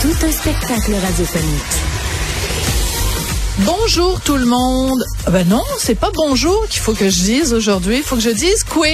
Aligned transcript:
Tout 0.00 0.26
un 0.26 0.32
spectacle 0.32 0.94
radiophonique. 0.94 1.60
Bonjour 3.58 4.18
tout 4.22 4.36
le 4.38 4.46
monde. 4.46 5.04
Ah 5.26 5.30
Ben 5.30 5.46
non, 5.46 5.62
c'est 5.78 5.94
pas 5.94 6.10
bonjour 6.14 6.66
qu'il 6.70 6.80
faut 6.80 6.94
que 6.94 7.10
je 7.10 7.20
dise 7.20 7.52
aujourd'hui. 7.52 7.98
Il 7.98 8.02
faut 8.02 8.16
que 8.16 8.22
je 8.22 8.30
dise 8.30 8.64
quoi. 8.64 8.86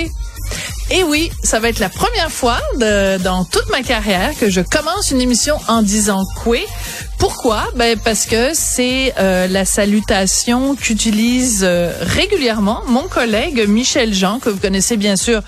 Et 0.90 1.04
oui, 1.04 1.30
ça 1.44 1.60
va 1.60 1.68
être 1.68 1.78
la 1.78 1.90
première 1.90 2.32
fois 2.32 2.58
dans 2.78 3.44
toute 3.44 3.70
ma 3.70 3.82
carrière 3.82 4.32
que 4.40 4.50
je 4.50 4.60
commence 4.60 5.12
une 5.12 5.20
émission 5.20 5.56
en 5.68 5.82
disant 5.82 6.24
quoi. 6.42 6.58
Pourquoi? 7.18 7.66
Ben 7.76 7.98
parce 7.98 8.26
que 8.26 8.50
c'est 8.52 9.14
euh, 9.18 9.46
la 9.46 9.64
salutation 9.64 10.74
qu'utilise 10.74 11.64
euh, 11.64 11.92
régulièrement 12.00 12.82
mon 12.88 13.02
collègue 13.02 13.66
Michel 13.68 14.12
Jean 14.12 14.38
que 14.38 14.50
vous 14.50 14.58
connaissez 14.58 14.96
bien 14.96 15.16
sûr 15.16 15.42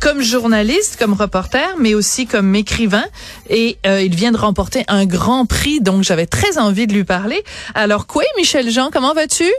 comme 0.00 0.22
journaliste, 0.22 0.96
comme 0.98 1.12
reporter, 1.12 1.76
mais 1.78 1.94
aussi 1.94 2.26
comme 2.26 2.54
écrivain. 2.54 3.04
Et 3.50 3.78
euh, 3.86 4.00
il 4.00 4.14
vient 4.14 4.32
de 4.32 4.38
remporter 4.38 4.84
un 4.88 5.04
grand 5.04 5.44
prix, 5.44 5.80
donc 5.80 6.04
j'avais 6.04 6.26
très 6.26 6.58
envie 6.58 6.86
de 6.86 6.94
lui 6.94 7.04
parler. 7.04 7.44
Alors 7.74 8.06
quoi, 8.06 8.24
Michel 8.38 8.70
Jean, 8.70 8.90
comment 8.90 9.12
vas-tu? 9.12 9.50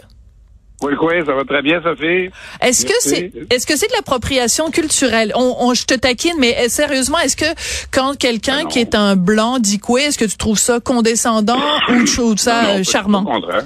Oui, 0.83 0.93
oui, 0.99 1.13
ça 1.25 1.33
va 1.33 1.43
très 1.43 1.61
bien, 1.61 1.81
Sophie. 1.83 2.29
Est-ce 2.61 2.85
que 2.85 2.93
c'est 2.99 3.31
est-ce 3.51 3.67
que 3.67 3.77
c'est 3.77 3.87
de 3.87 3.93
l'appropriation 3.93 4.71
culturelle? 4.71 5.31
On, 5.35 5.55
on, 5.59 5.73
je 5.75 5.85
te 5.85 5.93
taquine, 5.93 6.33
mais 6.39 6.55
euh, 6.57 6.69
sérieusement, 6.69 7.19
est-ce 7.19 7.35
que 7.37 7.45
quand 7.93 8.17
quelqu'un 8.17 8.63
Ben 8.63 8.67
qui 8.67 8.79
est 8.79 8.95
un 8.95 9.15
blanc 9.15 9.59
dit 9.59 9.77
quoi, 9.79 10.01
est-ce 10.01 10.17
que 10.17 10.25
tu 10.25 10.37
trouves 10.37 10.57
ça 10.57 10.79
condescendant 10.79 11.59
ou 11.89 12.03
tu 12.05 12.15
trouves 12.15 12.37
ça 12.37 12.63
Non, 12.63 12.67
non, 12.73 12.79
euh, 12.79 12.83
charmant? 12.83 13.19
le 13.21 13.25
contraire. 13.25 13.63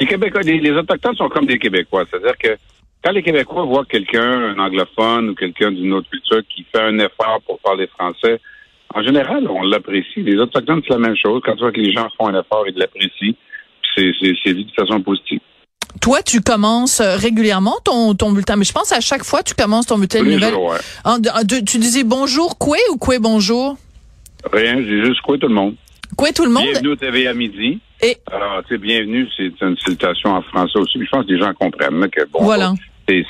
Les 0.00 0.06
Québécois, 0.06 0.40
les, 0.40 0.58
les 0.58 0.70
Autochtones 0.72 1.14
sont 1.16 1.28
comme 1.28 1.46
des 1.46 1.58
Québécois. 1.60 2.04
C'est-à-dire 2.10 2.36
que 2.36 2.56
quand 3.04 3.12
les 3.12 3.22
Québécois 3.22 3.64
voient 3.64 3.84
quelqu'un, 3.84 4.22
un 4.56 4.58
anglophone 4.58 5.30
ou 5.30 5.34
quelqu'un 5.36 5.70
d'une 5.70 5.92
autre 5.92 6.10
culture 6.10 6.40
qui 6.52 6.64
fait 6.74 6.82
un 6.82 6.98
effort 6.98 7.40
pour 7.46 7.60
parler 7.60 7.86
français, 7.86 8.40
en 8.94 9.02
général, 9.02 9.46
on 9.48 9.62
l'apprécie. 9.62 10.22
Les 10.22 10.36
Autochtones, 10.38 10.82
c'est 10.86 10.92
la 10.94 10.98
même 10.98 11.16
chose. 11.16 11.40
Quand 11.44 11.52
tu 11.54 11.60
vois 11.60 11.70
que 11.72 11.80
les 11.80 11.92
gens 11.92 12.08
font 12.18 12.26
un 12.26 12.40
effort, 12.40 12.64
ils 12.66 12.76
l'apprécient. 12.76 13.34
C'est 13.94 14.10
c'est- 14.20 14.34
c'est 14.42 14.52
vu 14.52 14.64
de 14.64 14.72
façon 14.72 15.00
positive. 15.00 15.40
Toi, 16.00 16.22
tu 16.22 16.40
commences 16.40 17.00
euh, 17.00 17.16
régulièrement 17.16 17.76
ton 17.84 18.14
ton 18.14 18.32
bulletin, 18.32 18.56
mais 18.56 18.64
je 18.64 18.72
pense 18.72 18.90
à 18.92 19.00
chaque 19.00 19.24
fois 19.24 19.42
tu 19.42 19.54
commences 19.54 19.86
ton 19.86 19.96
bulletin 19.96 20.20
de 20.24 20.30
nouvelles. 20.30 20.50
jours, 20.52 20.70
ouais. 20.72 20.78
En- 21.04 21.16
en- 21.18 21.44
tu, 21.48 21.64
tu 21.64 21.78
disais 21.78 22.02
bonjour 22.02 22.58
quoi 22.58 22.78
ou 22.92 22.96
quoi 22.96 23.18
bonjour? 23.20 23.76
Rien, 24.52 24.76
j'ai 24.82 25.04
juste 25.04 25.20
quoi 25.20 25.38
tout 25.38 25.46
le 25.48 25.54
monde. 25.54 25.76
Quoi 26.16 26.32
tout 26.32 26.44
le 26.44 26.50
monde? 26.50 26.64
Bienvenue 26.64 26.88
au 26.88 26.96
TV 26.96 27.26
à 27.28 27.34
midi. 27.34 27.78
Et- 28.02 28.16
Alors, 28.32 28.62
tu 28.66 28.74
sais, 28.74 28.78
bienvenue, 28.78 29.28
c'est 29.36 29.52
une 29.60 29.76
salutation 29.78 30.30
en 30.30 30.42
français 30.42 30.78
aussi. 30.78 30.98
Je 31.00 31.08
pense 31.08 31.24
que 31.24 31.32
les 31.32 31.38
gens 31.38 31.54
comprennent 31.54 32.08
que 32.10 32.24
bon, 32.32 32.42
Voilà. 32.42 32.74
c'est 33.06 33.24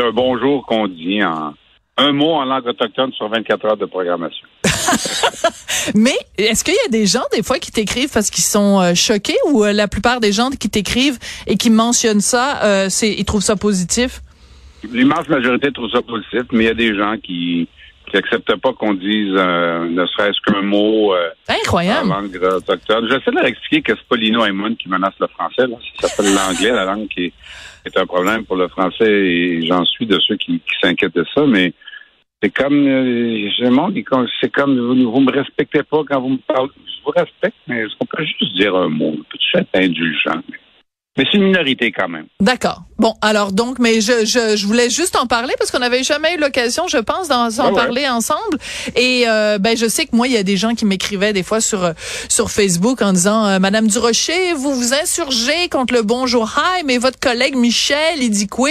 un 0.00 0.10
bonjour 0.12 0.66
qu'on 0.66 0.86
dit 0.86 1.24
en 1.24 1.54
un 1.98 2.12
mot 2.12 2.32
en 2.32 2.44
langue 2.44 2.66
autochtone 2.66 3.12
sur 3.12 3.28
24 3.28 3.64
heures 3.66 3.76
de 3.76 3.84
programmation. 3.84 4.46
Mais 5.94 6.16
est-ce 6.36 6.64
qu'il 6.64 6.74
y 6.74 6.86
a 6.86 6.90
des 6.90 7.06
gens 7.06 7.24
des 7.32 7.42
fois 7.42 7.58
qui 7.58 7.72
t'écrivent 7.72 8.12
parce 8.12 8.30
qu'ils 8.30 8.44
sont 8.44 8.80
euh, 8.80 8.94
choqués 8.94 9.36
ou 9.50 9.64
euh, 9.64 9.72
la 9.72 9.88
plupart 9.88 10.20
des 10.20 10.32
gens 10.32 10.50
qui 10.50 10.70
t'écrivent 10.70 11.18
et 11.46 11.56
qui 11.56 11.70
mentionnent 11.70 12.20
ça, 12.20 12.62
euh, 12.62 12.86
c'est 12.88 13.10
ils 13.10 13.24
trouvent 13.24 13.42
ça 13.42 13.56
positif? 13.56 14.20
L'immense 14.92 15.28
majorité 15.28 15.72
trouve 15.72 15.90
ça 15.90 16.00
positif, 16.02 16.42
mais 16.52 16.64
il 16.64 16.66
y 16.66 16.70
a 16.70 16.74
des 16.74 16.96
gens 16.96 17.16
qui 17.22 17.68
qui 18.08 18.16
acceptent 18.16 18.56
pas 18.56 18.72
qu'on 18.72 18.94
dise 18.94 19.32
ne 19.32 20.06
serait-ce 20.06 20.40
qu'un 20.40 20.62
mot 20.62 21.12
euh, 21.14 21.28
en 21.48 21.54
Incroyable. 21.54 22.08
langue 22.08 22.42
autochtone. 22.42 23.08
J'essaie 23.08 23.30
de 23.30 23.36
leur 23.36 23.46
expliquer 23.46 23.82
que 23.82 23.92
c'est 23.94 24.08
pas 24.08 24.16
Lino 24.16 24.42
qui 24.78 24.88
menace 24.88 25.14
le 25.20 25.26
français. 25.28 25.66
Là. 25.66 25.76
Ça 26.00 26.08
s'appelle 26.08 26.34
l'anglais, 26.34 26.70
la 26.72 26.84
langue 26.84 27.08
qui 27.08 27.26
est, 27.26 27.32
qui 27.82 27.94
est 27.94 27.98
un 27.98 28.06
problème 28.06 28.44
pour 28.44 28.56
le 28.56 28.68
français 28.68 29.10
et 29.10 29.66
j'en 29.66 29.84
suis 29.84 30.06
de 30.06 30.18
ceux 30.20 30.36
qui, 30.36 30.54
qui 30.60 30.76
s'inquiètent 30.80 31.14
de 31.14 31.26
ça, 31.34 31.44
mais 31.46 31.72
c'est 32.42 32.50
comme 32.50 32.86
euh, 32.86 33.50
je 33.50 33.64
demande, 33.64 33.94
c'est 34.40 34.52
comme 34.52 34.78
vous, 34.78 35.20
me 35.20 35.32
respectez 35.32 35.82
pas 35.82 36.02
quand 36.08 36.20
vous 36.20 36.28
me 36.30 36.38
parlez. 36.38 36.70
Je 36.76 37.04
vous 37.04 37.10
respecte, 37.10 37.56
mais 37.66 37.80
est-ce 37.80 37.96
qu'on 37.96 38.06
peut 38.06 38.24
juste 38.24 38.54
dire 38.54 38.76
un 38.76 38.88
mot? 38.88 39.16
Peut-être 39.28 39.68
être 39.74 39.84
indulgent? 39.84 40.40
Mais, 40.48 40.58
mais 41.18 41.24
c'est 41.30 41.36
une 41.38 41.44
minorité 41.44 41.92
quand 41.92 42.08
même. 42.08 42.26
D'accord. 42.40 42.82
Bon, 42.98 43.14
alors 43.22 43.52
donc, 43.52 43.78
mais 43.78 44.00
je, 44.00 44.24
je, 44.24 44.56
je 44.56 44.66
voulais 44.66 44.90
juste 44.90 45.14
en 45.16 45.26
parler 45.26 45.54
parce 45.58 45.70
qu'on 45.70 45.78
n'avait 45.78 46.02
jamais 46.02 46.34
eu 46.34 46.38
l'occasion, 46.38 46.88
je 46.88 46.96
pense, 46.98 47.28
d'en 47.28 47.48
s'en 47.50 47.66
Ouais, 47.66 47.70
ouais. 47.72 47.76
parler 47.76 48.08
ensemble. 48.08 48.58
Et 48.96 49.24
euh, 49.28 49.58
ben, 49.58 49.76
je 49.76 49.86
sais 49.86 50.06
que 50.06 50.16
moi, 50.16 50.26
il 50.26 50.32
y 50.32 50.36
a 50.36 50.42
des 50.42 50.56
gens 50.56 50.74
qui 50.74 50.84
m'écrivaient 50.84 51.32
des 51.32 51.42
fois 51.44 51.60
sur 51.60 51.92
sur 52.28 52.50
Facebook 52.50 53.02
en 53.02 53.12
disant, 53.12 53.46
euh, 53.46 53.58
Madame 53.60 53.86
Durocher, 53.86 54.52
vous 54.54 54.74
vous 54.74 54.94
insurgez 54.94 55.68
contre 55.70 55.94
le 55.94 56.02
bonjour 56.02 56.52
hi, 56.56 56.84
mais 56.84 56.98
votre 56.98 57.20
collègue 57.20 57.54
Michel, 57.56 58.20
il 58.20 58.30
dit 58.30 58.46
quoi? 58.48 58.70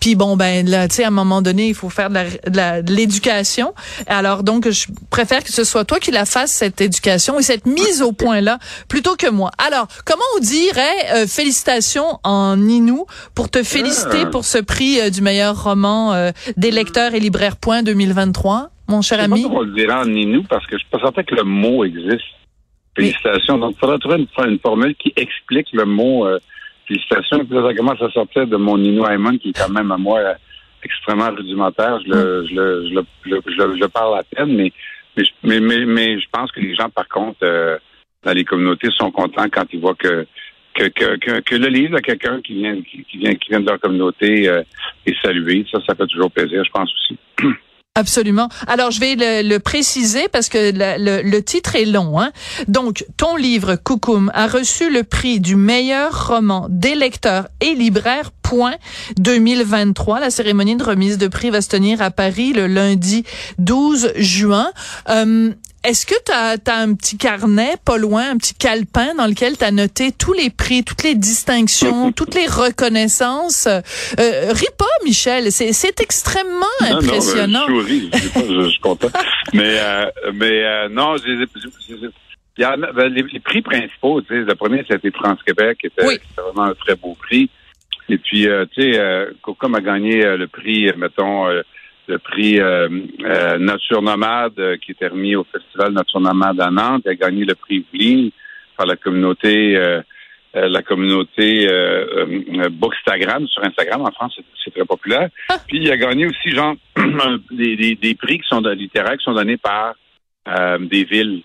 Puis 0.00 0.14
bon, 0.14 0.36
ben 0.36 0.68
là, 0.68 0.86
tu 0.88 0.96
sais, 0.96 1.04
à 1.04 1.08
un 1.08 1.10
moment 1.10 1.42
donné, 1.42 1.68
il 1.68 1.74
faut 1.74 1.90
faire 1.90 2.08
de 2.10 2.14
la- 2.14 2.24
de 2.50 2.56
la- 2.56 2.82
de 2.82 2.92
l'éducation. 2.94 3.74
Alors 4.06 4.42
donc, 4.44 4.68
je 4.70 4.86
préfère 5.10 5.42
que 5.42 5.52
ce 5.52 5.64
soit 5.64 5.84
toi 5.84 5.98
qui 5.98 6.10
la 6.12 6.24
fasses 6.26 6.52
cette 6.52 6.80
éducation 6.80 7.38
et 7.38 7.42
cette 7.42 7.66
mise 7.66 8.00
au 8.02 8.12
point 8.12 8.40
là, 8.40 8.58
plutôt 8.88 9.16
que 9.16 9.28
moi. 9.28 9.50
Alors, 9.58 9.88
comment 10.04 10.22
on 10.36 10.40
dirait 10.40 10.82
euh, 11.14 11.26
félicitations 11.26 11.75
en 12.24 12.56
Inou 12.68 13.06
pour 13.34 13.50
te 13.50 13.62
féliciter 13.62 14.22
Ah. 14.24 14.30
pour 14.30 14.44
ce 14.44 14.58
prix 14.58 15.00
euh, 15.00 15.10
du 15.10 15.20
meilleur 15.22 15.62
roman 15.64 16.14
euh, 16.14 16.30
des 16.56 16.70
lecteurs 16.70 17.14
et 17.14 17.20
libraires 17.20 17.56
point 17.56 17.82
2023, 17.82 18.70
mon 18.88 19.02
cher 19.02 19.18
pas 19.18 19.24
ami? 19.24 19.46
on 19.50 19.60
le 19.60 19.72
dira 19.72 20.00
en 20.00 20.12
Inou 20.12 20.42
parce 20.48 20.64
que 20.66 20.72
je 20.76 20.78
suis 20.78 20.90
pas 20.90 21.00
certain 21.00 21.22
que 21.22 21.34
le 21.34 21.42
mot 21.44 21.84
existe. 21.84 22.24
Félicitations. 22.96 23.58
Donc, 23.58 23.72
il 23.76 23.78
faudrait 23.78 23.98
trouver 23.98 24.16
une, 24.16 24.50
une 24.52 24.58
formule 24.58 24.94
qui 24.96 25.12
explique 25.16 25.68
le 25.72 25.84
mot 25.84 26.26
euh, 26.26 26.38
félicitations. 26.88 27.44
Puis 27.44 27.54
là, 27.54 27.68
ça 27.68 27.74
commence 27.74 28.00
à 28.00 28.10
sortir 28.10 28.46
de 28.46 28.56
mon 28.56 28.78
Inou 28.78 29.04
Haymon 29.04 29.36
qui 29.38 29.50
est 29.50 29.58
quand 29.58 29.68
même 29.68 29.92
à 29.92 29.98
moi 29.98 30.18
euh, 30.20 30.32
extrêmement 30.82 31.30
rudimentaire. 31.30 31.98
Je 32.06 32.10
le, 32.10 32.46
je 32.48 32.54
le, 32.54 32.88
je 32.88 32.94
le, 32.94 33.04
je 33.24 33.30
le, 33.30 33.42
je 33.46 33.62
le- 33.62 33.74
je 33.76 33.80
le 33.80 33.88
parle 33.88 34.18
à 34.18 34.22
peine, 34.22 34.54
mais, 34.56 34.72
mais, 35.16 35.24
je- 35.24 35.30
mais, 35.42 35.60
mais, 35.60 35.84
mais 35.84 36.18
je 36.18 36.26
pense 36.32 36.50
que 36.52 36.60
les 36.60 36.74
gens, 36.74 36.88
par 36.88 37.06
contre, 37.08 37.36
dans 38.24 38.32
les 38.32 38.44
communautés 38.44 38.88
sont 38.96 39.10
contents 39.10 39.46
quand 39.52 39.64
ils 39.72 39.80
voient 39.80 39.94
que 39.94 40.26
que, 40.76 40.88
que, 40.88 41.16
que, 41.16 41.40
que 41.40 41.54
le 41.54 41.68
livre 41.68 41.96
de 41.96 42.00
quelqu'un 42.00 42.40
qui 42.42 42.54
vient, 42.54 42.76
qui, 42.82 43.18
vient 43.18 43.34
qui 43.34 43.50
vient 43.50 43.60
de 43.60 43.66
leur 43.66 43.80
communauté 43.80 44.48
euh, 44.48 44.62
est 45.06 45.16
salué. 45.22 45.64
Ça, 45.70 45.78
ça 45.86 45.94
fait 45.94 46.06
toujours 46.06 46.30
plaisir, 46.30 46.62
je 46.64 46.70
pense 46.70 46.90
aussi. 46.92 47.18
Absolument. 47.96 48.50
Alors, 48.66 48.90
je 48.90 49.00
vais 49.00 49.14
le, 49.16 49.48
le 49.48 49.58
préciser 49.58 50.28
parce 50.28 50.50
que 50.50 50.58
le, 50.58 51.22
le 51.22 51.42
titre 51.42 51.76
est 51.76 51.86
long. 51.86 52.20
Hein? 52.20 52.30
Donc, 52.68 53.06
ton 53.16 53.36
livre, 53.36 53.76
Coucoum, 53.76 54.30
a 54.34 54.48
reçu 54.48 54.90
le 54.90 55.02
prix 55.02 55.40
du 55.40 55.56
meilleur 55.56 56.28
roman 56.28 56.66
des 56.68 56.94
lecteurs 56.94 57.48
et 57.62 57.74
libraires, 57.74 58.32
point 58.42 58.74
2023. 59.16 60.20
La 60.20 60.28
cérémonie 60.28 60.76
de 60.76 60.84
remise 60.84 61.16
de 61.16 61.26
prix 61.26 61.48
va 61.48 61.62
se 61.62 61.70
tenir 61.70 62.02
à 62.02 62.10
Paris 62.10 62.52
le 62.52 62.66
lundi 62.66 63.24
12 63.58 64.12
juin. 64.16 64.70
Euh, 65.08 65.52
est-ce 65.86 66.06
que 66.06 66.14
tu 66.24 66.32
as, 66.32 66.56
un 66.74 66.94
petit 66.94 67.16
carnet, 67.16 67.74
pas 67.84 67.96
loin, 67.98 68.30
un 68.30 68.36
petit 68.36 68.54
calepin 68.54 69.14
dans 69.14 69.26
lequel 69.26 69.56
tu 69.56 69.64
as 69.64 69.70
noté 69.70 70.12
tous 70.12 70.32
les 70.32 70.50
prix, 70.50 70.84
toutes 70.84 71.02
les 71.02 71.14
distinctions, 71.14 72.12
toutes 72.16 72.34
les 72.34 72.46
reconnaissances? 72.46 73.66
Euh, 73.66 73.80
euh, 74.20 74.52
ris 74.52 74.66
pas, 74.78 74.84
Michel, 75.04 75.52
c'est 75.52 76.00
extrêmement 76.00 76.66
Non, 76.82 76.96
impressionnant. 76.98 77.68
Non, 77.68 77.76
je 77.76 77.82
souris, 77.82 78.10
je, 78.12 78.18
sais 78.18 78.28
pas, 78.30 78.40
je, 78.48 78.62
je 78.62 78.68
suis 78.68 78.80
content. 78.80 79.08
mais 79.54 79.78
euh, 79.78 80.06
mais 80.34 80.64
euh, 80.64 80.88
non, 80.88 81.16
je 81.16 81.26
les 81.28 81.42
ai- 81.44 81.48
je- 81.56 81.96
je- 81.96 82.10
il 82.58 82.62
y 82.62 82.64
a- 82.64 82.76
ben, 82.76 83.08
les, 83.12 83.22
les 83.22 83.40
prix 83.40 83.60
principaux, 83.62 84.20
tu 84.22 84.28
sais, 84.28 84.40
le 84.40 84.54
premier, 84.54 84.82
c'était 84.88 85.10
France-Québec, 85.10 85.78
qui 85.80 85.86
était, 85.88 86.06
Oui. 86.06 86.18
qui 86.18 86.24
était 86.32 86.40
vraiment 86.42 86.70
un 86.70 86.74
très 86.74 86.96
beau 86.96 87.14
prix. 87.20 87.50
Et 88.08 88.18
puis, 88.18 88.48
euh, 88.48 88.64
tu 88.72 88.80
sais, 88.82 88.98
euh, 88.98 89.30
Cocom 89.42 89.74
a 89.74 89.80
gagné 89.80 90.24
euh, 90.24 90.36
le 90.36 90.46
prix, 90.46 90.88
euh, 90.88 90.94
mettons, 90.96 91.48
euh, 91.48 91.62
le 92.08 92.18
prix 92.18 92.60
euh, 92.60 92.88
euh, 93.24 93.58
Nature 93.58 94.02
Nomade, 94.02 94.58
euh, 94.58 94.76
qui 94.76 94.92
était 94.92 95.08
remis 95.08 95.34
au 95.36 95.44
Festival 95.44 95.92
Nature 95.92 96.20
Nomade 96.20 96.60
à 96.60 96.70
Nantes. 96.70 97.02
Il 97.04 97.10
a 97.10 97.14
gagné 97.14 97.44
le 97.44 97.54
prix 97.54 97.84
Vline 97.92 98.30
par 98.76 98.86
la 98.86 98.96
communauté 98.96 99.76
euh, 99.76 100.00
euh, 100.56 100.68
la 100.68 100.82
communauté 100.82 101.68
euh, 101.70 102.68
Bookstagram 102.70 103.46
sur 103.48 103.62
Instagram. 103.64 104.02
En 104.02 104.10
France, 104.12 104.34
c'est- 104.64 104.70
très 104.70 104.84
populaire. 104.84 105.28
Puis 105.68 105.78
il 105.78 105.90
a 105.92 105.96
gagné 105.96 106.26
aussi, 106.26 106.50
genre, 106.50 106.74
des, 107.52 107.76
des, 107.76 107.94
des 107.94 108.14
prix 108.14 108.38
qui 108.40 108.48
sont 108.48 108.60
littéraires 108.60 109.16
qui 109.16 109.24
sont 109.24 109.32
donnés 109.34 109.56
par 109.58 109.94
euh, 110.48 110.78
des 110.78 111.04
villes. 111.04 111.42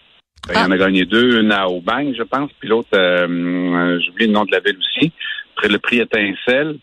Il 0.50 0.58
en 0.58 0.72
a 0.72 0.78
gagné 0.78 1.06
deux, 1.06 1.40
une 1.40 1.52
à 1.52 1.68
Aubagne, 1.70 2.16
je 2.18 2.24
pense, 2.24 2.50
puis 2.60 2.68
l'autre, 2.68 2.90
j'oublie 2.94 4.26
le 4.26 4.32
nom 4.32 4.44
de 4.44 4.52
la 4.52 4.60
ville 4.60 4.78
aussi. 4.80 5.12
Après, 5.56 5.68
le 5.68 5.78
prix 5.78 6.00
Étincelle. 6.00 6.78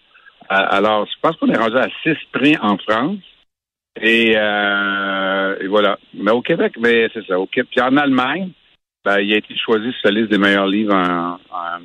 Alors, 0.49 1.07
je 1.07 1.13
pense 1.21 1.37
qu'on 1.37 1.49
est 1.49 1.57
rendu 1.59 1.77
à 1.77 1.89
six 2.05 2.17
prix 2.33 2.57
en 2.63 2.79
France. 2.79 3.19
Et, 4.01 4.35
euh, 4.37 5.57
et 5.61 5.67
voilà. 5.67 5.99
Mais 6.15 6.31
au 6.31 6.43
Québec, 6.43 6.75
mais 6.79 7.09
c'est 7.13 7.27
ça. 7.27 7.39
Au 7.39 7.47
Québec. 7.47 7.71
Puis 7.75 7.81
en 7.81 7.97
Allemagne, 7.97 8.51
ben, 9.05 9.21
il 9.21 9.33
a 9.33 9.39
été 9.39 9.57
choisi 9.57 9.93
sur 9.93 10.11
la 10.11 10.21
liste 10.21 10.31
des 10.31 10.39
meilleurs 10.39 10.67
livres, 10.67 10.95
en, 10.95 11.39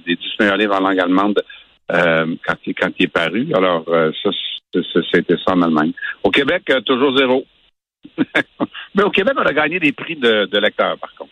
des 0.06 0.16
dix 0.16 0.32
meilleurs 0.40 0.58
livres 0.58 0.76
en 0.76 0.82
langue 0.82 1.00
allemande 1.00 1.42
euh, 1.92 2.36
quand, 2.46 2.56
il, 2.66 2.76
quand 2.76 2.90
il 3.00 3.06
est 3.06 3.08
paru. 3.08 3.48
Alors, 3.54 3.86
euh, 3.88 4.12
ça, 4.22 4.30
c'était 5.12 5.36
ça 5.46 5.54
en 5.54 5.62
Allemagne. 5.62 5.94
Au 6.24 6.30
Québec, 6.30 6.64
euh, 6.70 6.82
toujours 6.82 7.18
zéro. 7.18 7.46
Mais 8.96 9.04
au 9.04 9.10
Québec, 9.10 9.34
on 9.38 9.46
a 9.46 9.54
gagné 9.54 9.80
des 9.80 9.92
prix 9.92 10.16
de, 10.16 10.46
de 10.46 10.58
lecteurs, 10.60 10.98
par 10.98 11.14
contre. 11.16 11.32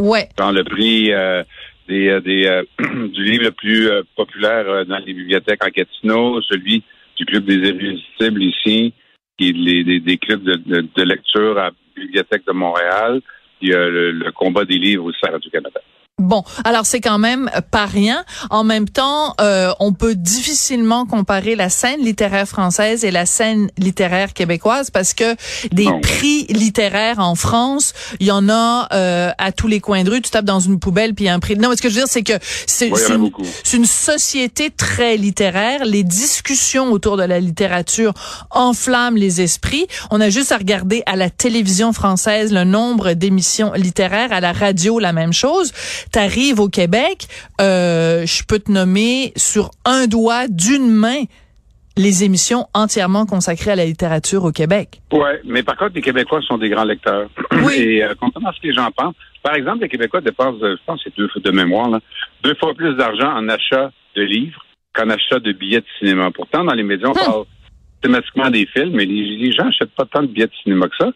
Ouais. 0.00 0.28
Dans 0.36 0.52
le 0.52 0.64
prix 0.64 1.10
des, 1.88 2.20
des 2.20 2.62
du 3.08 3.24
livre 3.24 3.44
le 3.44 3.52
plus 3.52 3.90
populaire 4.16 4.86
dans 4.86 4.98
les 4.98 5.12
bibliothèques 5.12 5.64
en 5.64 5.68
Gatineau, 5.68 6.40
celui 6.42 6.82
du 7.16 7.24
Club 7.24 7.44
des 7.44 7.56
Irrésistibles 7.56 8.42
ici, 8.42 8.94
qui 9.38 9.48
est 9.48 9.84
des, 9.84 10.00
des 10.00 10.18
clubs 10.18 10.42
de, 10.42 10.80
de, 10.80 11.02
lecture 11.02 11.58
à 11.58 11.64
la 11.64 11.70
Bibliothèque 11.96 12.46
de 12.46 12.52
Montréal. 12.52 13.20
Il 13.60 13.70
y 13.70 13.74
a 13.74 13.88
le, 13.88 14.32
combat 14.32 14.64
des 14.64 14.78
livres 14.78 15.04
aussi 15.04 15.20
à 15.26 15.32
Radio-Canada. 15.32 15.80
Bon, 16.32 16.44
alors 16.64 16.86
c'est 16.86 17.02
quand 17.02 17.18
même 17.18 17.50
pas 17.70 17.84
rien. 17.84 18.24
En 18.48 18.64
même 18.64 18.88
temps, 18.88 19.34
euh, 19.42 19.70
on 19.80 19.92
peut 19.92 20.14
difficilement 20.14 21.04
comparer 21.04 21.56
la 21.56 21.68
scène 21.68 22.00
littéraire 22.00 22.48
française 22.48 23.04
et 23.04 23.10
la 23.10 23.26
scène 23.26 23.68
littéraire 23.76 24.32
québécoise 24.32 24.90
parce 24.90 25.12
que 25.12 25.36
des 25.72 25.90
prix 26.00 26.46
littéraires 26.48 27.18
en 27.18 27.34
France, 27.34 27.92
il 28.18 28.28
y 28.28 28.30
en 28.30 28.48
a 28.48 28.88
euh, 28.94 29.30
à 29.36 29.52
tous 29.52 29.68
les 29.68 29.80
coins 29.80 30.04
de 30.04 30.10
rue. 30.10 30.22
Tu 30.22 30.30
tapes 30.30 30.46
dans 30.46 30.58
une 30.58 30.78
poubelle 30.78 31.12
puis 31.12 31.26
il 31.26 31.28
y 31.28 31.30
a 31.30 31.34
un 31.34 31.38
prix. 31.38 31.54
Non, 31.54 31.70
ce 31.76 31.82
que 31.82 31.90
je 31.90 31.96
veux 31.96 32.00
dire, 32.00 32.08
c'est 32.08 32.22
que 32.22 32.38
c'est 32.66 32.88
une, 32.88 33.30
une, 33.74 33.84
société 33.84 34.70
très 34.70 35.18
littéraire. 35.18 35.84
Les 35.84 36.02
discussions 36.02 36.92
autour 36.92 37.18
de 37.18 37.24
la 37.24 37.40
littérature 37.40 38.14
enflamment 38.50 39.18
les 39.18 39.42
esprits. 39.42 39.86
On 40.10 40.18
a 40.18 40.30
juste 40.30 40.50
à 40.50 40.56
regarder 40.56 41.02
à 41.04 41.14
la 41.14 41.28
télévision 41.28 41.92
française 41.92 42.54
le 42.54 42.64
nombre 42.64 43.12
d'émissions 43.12 43.74
littéraires, 43.74 44.32
à 44.32 44.40
la 44.40 44.52
radio 44.52 44.98
la 44.98 45.12
même 45.12 45.34
chose 45.34 45.72
t'arrives 46.22 46.60
au 46.60 46.68
Québec, 46.68 47.26
euh, 47.60 48.24
je 48.26 48.44
peux 48.46 48.60
te 48.60 48.70
nommer 48.70 49.32
sur 49.34 49.70
un 49.84 50.06
doigt 50.06 50.46
d'une 50.48 50.88
main 50.88 51.24
les 51.96 52.22
émissions 52.24 52.66
entièrement 52.74 53.26
consacrées 53.26 53.72
à 53.72 53.76
la 53.76 53.84
littérature 53.84 54.44
au 54.44 54.52
Québec. 54.52 55.00
Oui, 55.12 55.30
mais 55.44 55.62
par 55.62 55.76
contre, 55.76 55.94
les 55.96 56.00
Québécois 56.00 56.40
sont 56.42 56.58
des 56.58 56.70
grands 56.70 56.84
lecteurs. 56.84 57.28
Oui. 57.50 57.74
Et 57.76 58.04
euh, 58.04 58.14
contrairement 58.18 58.50
à 58.50 58.52
ce 58.52 58.60
que 58.60 58.68
les 58.68 58.72
gens 58.72 58.88
pensent, 58.96 59.16
par 59.42 59.56
exemple, 59.56 59.80
les 59.82 59.88
Québécois 59.88 60.20
dépensent, 60.20 60.58
je 60.60 60.76
pense 60.86 61.02
que 61.02 61.10
c'est 61.10 61.16
deux 61.16 61.28
fois 61.28 61.42
de 61.44 61.50
mémoire, 61.50 61.90
là, 61.90 61.98
deux 62.44 62.54
fois 62.54 62.72
plus 62.72 62.94
d'argent 62.94 63.34
en 63.34 63.48
achat 63.48 63.90
de 64.14 64.22
livres 64.22 64.64
qu'en 64.94 65.10
achat 65.10 65.40
de 65.40 65.52
billets 65.52 65.80
de 65.80 65.86
cinéma. 65.98 66.30
Pourtant, 66.30 66.62
dans 66.64 66.74
les 66.74 66.84
médias, 66.84 67.08
on 67.08 67.18
hum. 67.18 67.26
parle 67.26 67.44
thématiquement 68.00 68.50
des 68.50 68.66
films, 68.66 68.92
mais 68.94 69.06
les, 69.06 69.50
gens 69.52 69.64
n'achètent 69.64 69.94
pas 69.96 70.06
tant 70.06 70.22
de 70.22 70.28
billets 70.28 70.46
de 70.46 70.54
cinéma 70.62 70.86
que 70.86 70.96
ça. 70.98 71.10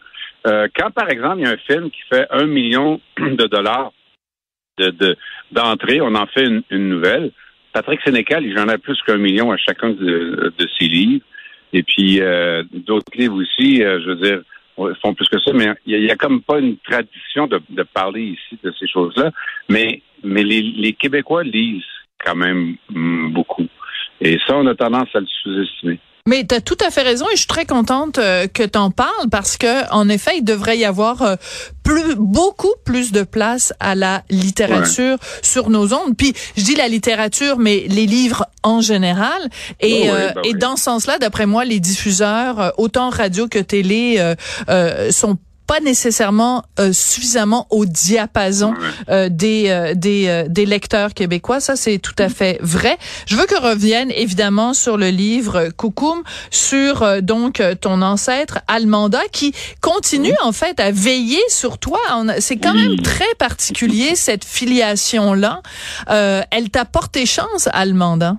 Euh, 0.47 0.67
quand, 0.77 0.91
par 0.91 1.09
exemple, 1.09 1.37
il 1.39 1.43
y 1.43 1.47
a 1.47 1.51
un 1.51 1.57
film 1.57 1.89
qui 1.89 2.01
fait 2.09 2.27
un 2.29 2.45
million 2.45 2.99
de 3.17 3.47
dollars 3.47 3.91
de, 4.77 5.17
d'entrée, 5.51 6.01
on 6.01 6.15
en 6.15 6.27
fait 6.27 6.45
une, 6.45 6.89
nouvelle. 6.89 7.31
Patrick 7.73 8.01
Sénécal, 8.03 8.45
il 8.45 8.57
en 8.59 8.67
a 8.67 8.77
plus 8.77 8.99
qu'un 9.05 9.17
million 9.17 9.51
à 9.51 9.57
chacun 9.57 9.89
de, 9.89 10.51
ses 10.79 10.87
livres. 10.87 11.25
Et 11.73 11.83
puis 11.83 12.21
euh, 12.21 12.63
d'autres 12.71 13.11
livres 13.15 13.35
aussi, 13.35 13.83
euh, 13.83 13.99
je 14.01 14.09
veux 14.09 14.15
dire, 14.15 14.41
font 15.01 15.13
plus 15.13 15.27
que 15.27 15.39
ça, 15.39 15.51
mais 15.53 15.67
il 15.85 15.99
n'y 15.99 16.09
a, 16.09 16.15
comme 16.15 16.41
pas 16.41 16.59
une 16.59 16.77
tradition 16.77 17.47
de, 17.47 17.83
parler 17.93 18.21
ici 18.21 18.57
de 18.63 18.71
ces 18.79 18.87
choses-là. 18.87 19.31
Mais, 19.69 20.01
mais 20.23 20.43
les, 20.43 20.61
les 20.61 20.93
Québécois 20.93 21.43
lisent 21.43 21.83
quand 22.23 22.35
même 22.35 22.75
mm, 22.89 23.31
beaucoup. 23.33 23.67
Et 24.21 24.37
ça, 24.47 24.55
on 24.57 24.65
a 24.65 24.75
tendance 24.75 25.09
à 25.13 25.19
le 25.19 25.27
sous-estimer. 25.27 25.99
Mais 26.27 26.45
tu 26.45 26.53
as 26.53 26.61
tout 26.61 26.77
à 26.85 26.91
fait 26.91 27.03
raison 27.03 27.25
et 27.27 27.35
je 27.35 27.37
suis 27.37 27.47
très 27.47 27.65
contente 27.65 28.17
euh, 28.17 28.47
que 28.47 28.63
tu 28.63 28.77
en 28.77 28.91
parles 28.91 29.29
parce 29.31 29.55
que 29.55 29.89
en 29.93 30.09
effet, 30.09 30.39
il 30.39 30.43
devrait 30.43 30.77
y 30.77 30.83
avoir 30.83 31.21
euh, 31.21 31.35
plus 31.83 32.15
beaucoup 32.15 32.73
plus 32.83 33.13
de 33.13 33.23
place 33.23 33.73
à 33.79 33.95
la 33.95 34.23
littérature 34.29 35.17
sur 35.41 35.69
nos 35.69 35.93
ondes. 35.93 36.17
Puis 36.17 36.33
je 36.57 36.63
dis 36.63 36.75
la 36.75 36.89
littérature 36.89 37.57
mais 37.57 37.85
les 37.87 38.05
livres 38.05 38.45
en 38.61 38.81
général. 38.81 39.49
Et, 39.79 40.09
euh, 40.09 40.31
ben 40.35 40.41
et 40.43 40.53
dans 40.53 40.75
ce 40.75 40.83
sens-là, 40.83 41.17
d'après 41.17 41.45
moi, 41.45 41.63
les 41.63 41.79
diffuseurs 41.79 42.73
autant 42.77 43.09
radio 43.09 43.47
que 43.47 43.59
télé 43.59 44.21
sont 45.11 45.37
pas 45.67 45.81
nécessairement 45.81 46.63
euh, 46.79 46.93
suffisamment 46.93 47.67
au 47.69 47.85
diapason 47.85 48.73
euh, 49.09 49.27
des 49.29 49.65
euh, 49.67 49.93
des, 49.93 50.45
des 50.47 50.65
lecteurs 50.65 51.13
québécois. 51.13 51.59
Ça, 51.59 51.75
c'est 51.75 51.99
tout 51.99 52.15
à 52.17 52.29
fait 52.29 52.57
vrai. 52.61 52.97
Je 53.25 53.35
veux 53.35 53.45
que 53.45 53.59
revienne 53.59 54.09
évidemment 54.11 54.73
sur 54.73 54.97
le 54.97 55.09
livre 55.09 55.69
Coucoum, 55.75 56.23
sur 56.49 57.21
donc 57.21 57.61
ton 57.81 58.01
ancêtre 58.01 58.59
Almanda, 58.67 59.21
qui 59.31 59.53
continue 59.81 60.35
en 60.41 60.53
fait 60.53 60.79
à 60.79 60.91
veiller 60.91 61.41
sur 61.49 61.77
toi. 61.77 61.99
C'est 62.39 62.57
quand 62.57 62.73
même 62.73 63.01
très 63.01 63.35
particulier 63.37 64.15
cette 64.15 64.45
filiation 64.45 65.33
là. 65.33 65.61
elle 66.07 66.69
t'a 66.69 66.85
porté 66.85 67.25
chance, 67.25 67.67
Almanda? 67.73 68.37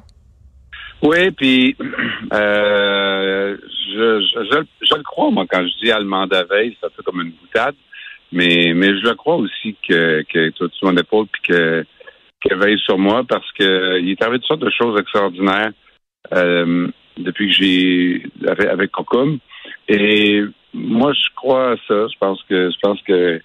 Oui, 1.02 1.30
puis 1.30 1.76
euh, 2.32 3.56
je, 3.94 4.20
je, 4.20 4.64
je, 4.82 4.94
le 4.96 5.02
crois, 5.02 5.30
moi, 5.30 5.46
quand 5.48 5.62
je 5.62 5.84
dis 5.84 5.92
allemand 5.92 6.26
veille, 6.26 6.76
ça 6.80 6.88
fait 6.90 7.02
comme 7.02 7.20
une 7.20 7.30
boutade, 7.30 7.74
mais, 8.32 8.72
mais 8.74 8.88
je 8.98 9.06
le 9.06 9.14
crois 9.14 9.36
aussi 9.36 9.76
que, 9.86 10.22
que 10.22 10.50
toi, 10.50 10.68
tu 10.68 10.84
mon 10.84 10.96
épaule 10.96 11.26
puis 11.26 11.42
que 11.42 11.84
qu'elle 12.40 12.58
veille 12.58 12.78
sur 12.78 12.98
moi 12.98 13.24
parce 13.28 13.50
que 13.52 13.98
il 14.00 14.10
est 14.10 14.22
arrivé 14.22 14.38
toutes 14.38 14.46
sortes 14.46 14.60
de 14.60 14.70
choses 14.70 15.00
extraordinaires 15.00 15.72
euh, 16.32 16.88
depuis 17.16 17.48
que 17.48 17.54
j'ai 17.54 18.22
avec, 18.46 18.66
avec 18.66 18.90
Et 19.88 20.42
moi, 20.72 21.12
je 21.12 21.34
crois 21.34 21.72
à 21.72 21.76
ça. 21.88 22.06
Je 22.06 22.18
pense 22.20 22.42
que 22.48 22.70
je 22.70 22.76
pense 22.80 23.02
que 23.02 23.40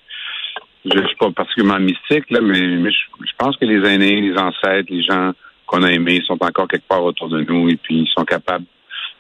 je, 0.86 1.08
suis 1.08 1.16
pas 1.16 1.32
particulièrement 1.32 1.80
mystique, 1.80 2.30
là, 2.30 2.40
mais, 2.42 2.68
mais 2.68 2.92
je 2.92 3.32
pense 3.38 3.58
que 3.58 3.66
les 3.66 3.88
aînés, 3.90 4.22
les 4.22 4.38
ancêtres, 4.38 4.92
les 4.92 5.04
gens 5.04 5.34
qu'on 5.74 5.84
a 5.84 5.92
aimés 5.92 6.22
sont 6.26 6.38
encore 6.42 6.68
quelque 6.68 6.88
part 6.88 7.04
autour 7.04 7.30
de 7.30 7.42
nous 7.42 7.68
et 7.70 7.78
puis 7.78 8.02
ils 8.02 8.12
sont 8.16 8.26
capables. 8.26 8.66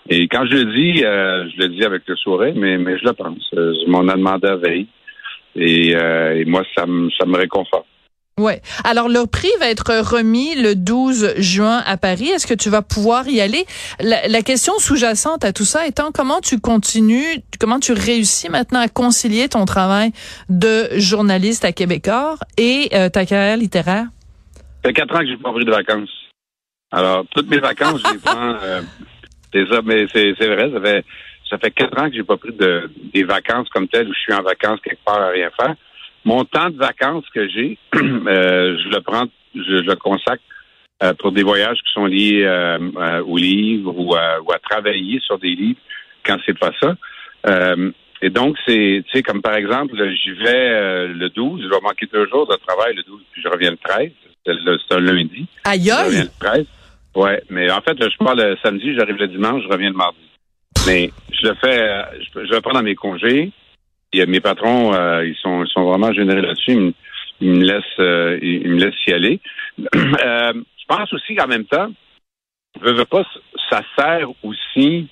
Et 0.09 0.27
quand 0.27 0.45
je 0.45 0.57
le 0.57 0.65
dis, 0.65 1.03
euh, 1.03 1.49
je 1.49 1.63
le 1.63 1.69
dis 1.69 1.83
avec 1.83 2.03
le 2.05 2.15
sourire, 2.15 2.53
mais, 2.55 2.77
mais 2.77 2.97
je 2.99 3.05
le 3.05 3.13
pense. 3.13 3.49
Euh, 3.55 3.73
je 3.83 3.89
m'en 3.89 4.03
ai 4.03 4.17
demandé 4.17 4.47
à 4.47 4.57
veille. 4.57 4.87
Et, 5.55 5.95
euh, 5.95 6.39
et 6.39 6.45
moi, 6.45 6.63
ça 6.75 6.85
me, 6.85 7.09
ça 7.11 7.25
me 7.25 7.37
réconforte. 7.37 7.85
Ouais. 8.39 8.61
Alors 8.83 9.09
le 9.09 9.27
prix 9.27 9.51
va 9.59 9.69
être 9.69 9.93
remis 10.11 10.55
le 10.55 10.73
12 10.73 11.35
juin 11.37 11.83
à 11.85 11.97
Paris. 11.97 12.29
Est-ce 12.29 12.47
que 12.47 12.55
tu 12.55 12.69
vas 12.69 12.81
pouvoir 12.81 13.27
y 13.27 13.39
aller? 13.41 13.63
La, 13.99 14.27
la 14.27 14.41
question 14.41 14.73
sous-jacente 14.79 15.45
à 15.45 15.53
tout 15.53 15.65
ça 15.65 15.85
étant 15.85 16.11
comment 16.11 16.39
tu 16.41 16.59
continues, 16.59 17.43
comment 17.59 17.79
tu 17.79 17.93
réussis 17.93 18.49
maintenant 18.49 18.79
à 18.79 18.87
concilier 18.87 19.49
ton 19.49 19.65
travail 19.65 20.11
de 20.49 20.87
journaliste 20.97 21.63
à 21.63 21.71
Québécois 21.73 22.37
et 22.57 22.89
ta 22.89 23.25
carrière 23.27 23.57
littéraire? 23.57 24.07
Ça 24.55 24.89
fait 24.89 24.93
quatre 24.93 25.15
ans 25.15 25.19
que 25.19 25.27
j'ai 25.27 25.37
pas 25.37 25.51
pris 25.51 25.65
de 25.65 25.71
vacances. 25.71 26.22
Alors, 26.93 27.25
toutes 27.31 27.49
mes 27.49 27.57
vacances, 27.57 28.01
je 28.05 28.13
les 28.13 28.19
prends. 28.23 28.55
Euh, 28.61 28.81
c'est 29.51 29.65
ça, 29.67 29.81
mais 29.83 30.05
c'est, 30.13 30.35
c'est 30.39 30.47
vrai, 30.47 30.71
ça 30.71 30.79
fait 30.79 31.05
ça 31.49 31.57
fait 31.57 31.71
quatre 31.71 31.99
ans 31.99 32.09
que 32.09 32.15
j'ai 32.15 32.23
pas 32.23 32.37
pris 32.37 32.53
de 32.53 32.89
des 33.13 33.23
vacances 33.23 33.67
comme 33.69 33.87
telles 33.87 34.07
où 34.07 34.13
je 34.13 34.19
suis 34.19 34.33
en 34.33 34.41
vacances 34.43 34.79
quelque 34.81 35.03
part 35.03 35.19
à 35.19 35.29
rien 35.29 35.49
faire. 35.59 35.75
Mon 36.23 36.45
temps 36.45 36.69
de 36.69 36.77
vacances 36.77 37.25
que 37.33 37.47
j'ai, 37.49 37.77
euh, 37.95 38.77
je 38.77 38.89
le 38.89 39.01
prends, 39.01 39.25
je, 39.55 39.83
le 39.83 39.95
consacre 39.95 40.41
euh, 41.01 41.13
pour 41.15 41.31
des 41.31 41.43
voyages 41.43 41.79
qui 41.79 41.93
sont 41.93 42.05
liés 42.05 42.47
aux 43.25 43.37
livres 43.37 43.93
ou 43.97 44.15
à, 44.15 44.39
ou 44.41 44.51
à 44.51 44.59
travailler 44.59 45.19
sur 45.19 45.37
des 45.37 45.53
livres 45.53 45.79
quand 46.25 46.37
c'est 46.45 46.57
pas 46.57 46.71
ça. 46.79 46.95
et 48.21 48.29
donc, 48.29 48.55
c'est, 48.65 49.03
tu 49.05 49.11
sais, 49.11 49.21
comme 49.21 49.41
par 49.41 49.55
exemple, 49.55 49.95
j'y 50.15 50.31
vais 50.31 51.07
le 51.09 51.29
12, 51.29 51.63
je 51.63 51.67
vais 51.67 51.81
manquer 51.81 52.07
deux 52.11 52.27
jours 52.29 52.47
de 52.47 52.55
travail 52.65 52.95
le 52.95 53.03
12, 53.03 53.21
puis 53.31 53.41
je 53.41 53.49
reviens 53.49 53.71
le 53.71 53.77
13. 53.77 54.11
C'est, 54.45 54.95
un 54.95 54.99
lundi. 54.99 55.45
Aïe 55.65 55.91
aïe! 55.91 56.21
le 56.21 56.27
13. 56.39 56.65
Ouais, 57.15 57.43
mais 57.49 57.69
en 57.71 57.81
fait, 57.81 57.97
je 57.99 58.17
pars 58.17 58.35
le 58.35 58.57
samedi, 58.63 58.95
j'arrive 58.95 59.17
le 59.17 59.27
dimanche, 59.27 59.63
je 59.63 59.69
reviens 59.69 59.89
le 59.89 59.95
mardi. 59.95 60.17
Mais 60.87 61.11
je 61.31 61.47
le 61.47 61.55
fais, 61.55 61.81
euh, 61.81 62.03
je, 62.19 62.53
le 62.53 62.61
prends 62.61 62.73
dans 62.73 62.83
mes 62.83 62.95
congés. 62.95 63.51
Et 64.11 64.25
mes 64.25 64.39
patrons, 64.39 64.93
euh, 64.93 65.25
ils 65.25 65.35
sont, 65.35 65.63
ils 65.63 65.69
sont 65.69 65.83
vraiment 65.85 66.11
généreux 66.13 66.41
là-dessus. 66.41 66.93
Ils, 67.41 67.51
me 67.51 67.63
laissent, 67.63 67.99
euh, 67.99 68.37
ils, 68.41 68.67
me 68.67 68.79
laissent 68.79 69.05
y 69.07 69.13
aller. 69.13 69.39
je 69.77 70.85
pense 70.87 71.11
aussi 71.13 71.35
qu'en 71.35 71.47
même 71.47 71.65
temps, 71.65 71.89
je 72.83 72.89
veux 72.89 73.05
pas, 73.05 73.23
ça 73.69 73.81
sert 73.97 74.29
aussi 74.43 75.07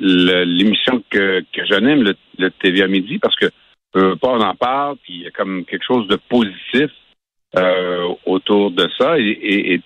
l'émission 0.00 1.02
que, 1.10 1.44
que 1.52 1.66
j'anime, 1.66 2.02
le, 2.02 2.16
le 2.38 2.50
TV 2.50 2.82
à 2.82 2.86
midi, 2.86 3.18
parce 3.18 3.36
que 3.36 3.46
euh, 3.96 4.16
pas 4.16 4.28
on 4.28 4.40
en 4.40 4.54
parle, 4.54 4.96
puis 5.02 5.14
il 5.14 5.22
y 5.22 5.26
a 5.26 5.30
comme 5.30 5.64
quelque 5.66 5.84
chose 5.84 6.08
de 6.08 6.16
positif 6.16 6.90
autour 8.24 8.72
de 8.72 8.88
ça. 8.98 9.18
et, 9.18 9.74
et, 9.74 9.80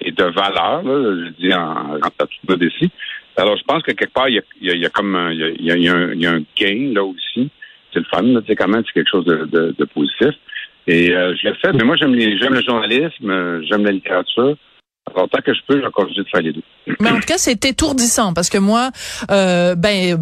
de 0.00 0.24
valeur, 0.24 0.82
je 0.84 1.30
dis 1.38 1.52
en, 1.52 1.96
en 1.96 2.10
toute 2.18 2.48
modestie. 2.48 2.90
Alors, 3.36 3.56
je 3.56 3.62
pense 3.64 3.82
que 3.82 3.92
quelque 3.92 4.12
part, 4.12 4.28
il 4.28 4.42
y 4.60 4.86
a, 4.86 4.88
comme 4.90 5.14
un, 5.14 5.30
gain 6.56 6.92
là 6.94 7.04
aussi. 7.04 7.50
C'est 7.92 8.00
le 8.00 8.06
fun, 8.10 8.22
là, 8.22 8.40
tu 8.40 8.48
sais, 8.48 8.56
quand 8.56 8.68
même, 8.68 8.82
c'est 8.86 8.92
quelque 8.92 9.10
chose 9.10 9.24
de, 9.24 9.84
positif. 9.84 10.34
Et 10.86 11.14
euh, 11.14 11.34
je 11.36 11.48
l'ai 11.48 11.54
fait, 11.54 11.72
mais 11.72 11.84
moi, 11.84 11.96
j'aime, 11.96 12.14
j'aime 12.18 12.54
le 12.54 12.62
journalisme, 12.62 13.62
j'aime 13.64 13.84
la 13.84 13.92
littérature. 13.92 14.56
Alors, 15.14 15.28
tant 15.28 15.38
que 15.40 15.54
je 15.54 15.60
peux, 15.66 15.80
continue 15.92 16.24
de 16.24 16.28
faire 16.28 16.40
les 16.40 16.52
deux. 16.52 16.62
Mais 17.00 17.10
en 17.10 17.16
tout 17.16 17.26
cas, 17.26 17.38
c'est 17.38 17.64
étourdissant 17.64 18.32
parce 18.32 18.48
que 18.48 18.58
moi, 18.58 18.90
euh, 19.30 19.74
ben, 19.74 20.18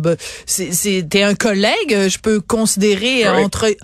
c'était 0.47 1.23
un 1.23 1.35
collègue. 1.35 2.09
Je 2.09 2.19
peux 2.19 2.41
considérer 2.41 3.26
entre, 3.29 3.75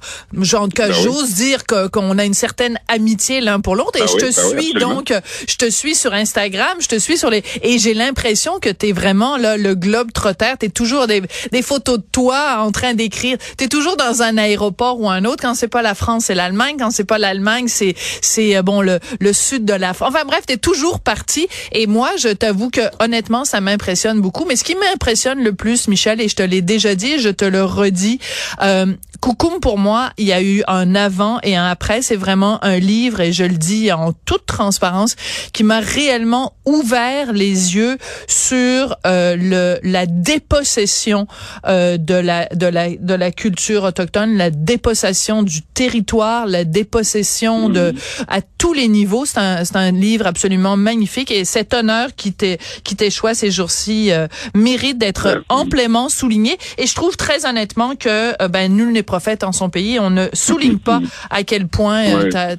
genre, 0.40 0.68
que 0.68 0.88
ben 0.88 0.92
j'ose 0.92 1.34
dire 1.34 1.64
qu'on 1.66 2.18
a 2.18 2.24
une 2.24 2.34
certaine 2.34 2.78
amitié 2.88 3.40
l'un 3.40 3.60
pour 3.60 3.76
l'autre. 3.76 3.96
Et 3.96 4.00
ben 4.00 4.08
je 4.08 4.16
te 4.16 4.24
ben 4.24 4.58
suis 4.60 4.72
donc, 4.74 5.12
je 5.48 5.56
te 5.56 5.68
suis 5.68 5.94
sur 5.94 6.12
Instagram, 6.12 6.76
je 6.80 6.88
te 6.88 6.98
suis 6.98 7.18
sur 7.18 7.30
les, 7.30 7.42
et 7.62 7.78
j'ai 7.78 7.94
l'impression 7.94 8.58
que 8.58 8.70
t'es 8.70 8.92
vraiment 8.92 9.36
là 9.36 9.56
le 9.56 9.74
globe 9.74 10.12
trotter. 10.12 10.52
T'es 10.58 10.68
toujours 10.68 11.06
des, 11.06 11.22
des 11.52 11.62
photos 11.62 11.98
de 11.98 12.04
toi 12.12 12.58
en 12.60 12.72
train 12.72 12.94
d'écrire. 12.94 13.36
T'es 13.56 13.68
toujours 13.68 13.96
dans 13.96 14.22
un 14.22 14.36
aéroport 14.38 15.00
ou 15.00 15.08
un 15.08 15.24
autre. 15.24 15.42
Quand 15.42 15.54
c'est 15.54 15.68
pas 15.68 15.82
la 15.82 15.94
France, 15.94 16.26
c'est 16.26 16.34
l'Allemagne. 16.34 16.76
Quand 16.78 16.90
c'est 16.90 17.04
pas 17.04 17.18
l'Allemagne, 17.18 17.68
c'est 17.68 17.94
c'est 17.96 18.56
euh, 18.56 18.62
bon 18.62 18.80
le 18.80 19.00
le 19.20 19.32
sud 19.32 19.64
de 19.64 19.74
la 19.74 19.94
France. 19.94 20.10
Enfin 20.14 20.24
bref, 20.24 20.44
t'es 20.46 20.56
toujours 20.56 20.89
parti. 20.98 21.46
Et 21.72 21.86
moi, 21.86 22.10
je 22.18 22.28
t'avoue 22.28 22.70
que 22.70 22.80
honnêtement, 22.98 23.44
ça 23.44 23.60
m'impressionne 23.60 24.20
beaucoup. 24.20 24.44
Mais 24.46 24.56
ce 24.56 24.64
qui 24.64 24.74
m'impressionne 24.74 25.42
le 25.42 25.54
plus, 25.54 25.86
Michel, 25.86 26.20
et 26.20 26.28
je 26.28 26.34
te 26.34 26.42
l'ai 26.42 26.62
déjà 26.62 26.94
dit, 26.94 27.20
je 27.20 27.28
te 27.28 27.44
le 27.44 27.64
redis, 27.64 28.18
euh, 28.62 28.86
Coucoum, 29.20 29.60
pour 29.60 29.76
moi, 29.76 30.12
il 30.16 30.26
y 30.26 30.32
a 30.32 30.42
eu 30.42 30.62
un 30.66 30.94
avant 30.94 31.40
et 31.42 31.54
un 31.54 31.66
après. 31.66 32.00
C'est 32.00 32.16
vraiment 32.16 32.62
un 32.64 32.78
livre, 32.78 33.20
et 33.20 33.32
je 33.32 33.44
le 33.44 33.56
dis 33.56 33.92
en 33.92 34.12
toute 34.24 34.46
transparence, 34.46 35.14
qui 35.52 35.62
m'a 35.62 35.80
réellement 35.80 36.54
ouvert 36.64 37.34
les 37.34 37.76
yeux 37.76 37.98
sur 38.26 38.96
euh, 39.06 39.36
le, 39.36 39.78
la 39.82 40.06
dépossession 40.06 41.26
euh, 41.66 41.98
de, 41.98 42.14
la, 42.14 42.46
de, 42.46 42.66
la, 42.66 42.96
de 42.96 43.14
la 43.14 43.30
culture 43.30 43.84
autochtone, 43.84 44.36
la 44.38 44.50
dépossession 44.50 45.42
du 45.42 45.60
territoire, 45.62 46.46
la 46.46 46.64
dépossession 46.64 47.68
de 47.68 47.94
à 48.26 48.40
tous 48.40 48.72
les 48.72 48.88
niveaux. 48.88 49.26
C'est 49.26 49.38
un, 49.38 49.64
c'est 49.66 49.76
un 49.76 49.92
livre 49.92 50.26
absolument 50.26 50.78
magnifique 50.80 51.30
et 51.30 51.44
cet 51.44 51.74
honneur 51.74 52.08
qui 52.16 52.32
t'échoit 52.32 53.34
ces 53.34 53.50
jours-ci 53.50 54.12
euh, 54.12 54.26
mérite 54.54 54.98
d'être 54.98 55.42
amplement 55.48 56.08
souligné. 56.08 56.56
Et 56.78 56.86
je 56.86 56.94
trouve 56.94 57.16
très 57.16 57.46
honnêtement 57.46 57.96
que 57.96 58.48
ben 58.48 58.74
nul 58.74 58.92
n'est 58.92 59.02
prophète 59.02 59.44
en 59.44 59.52
son 59.52 59.70
pays. 59.70 59.98
On 60.00 60.10
ne 60.10 60.26
souligne 60.32 60.78
pas 60.84 61.00
à 61.30 61.42
quel 61.42 61.68
point 61.68 62.04
euh, 62.04 62.56